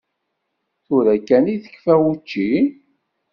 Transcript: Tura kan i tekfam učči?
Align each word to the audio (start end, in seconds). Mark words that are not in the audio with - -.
Tura 0.85 1.15
kan 1.27 1.45
i 1.53 1.55
tekfam 1.63 2.01
učči? 2.11 2.47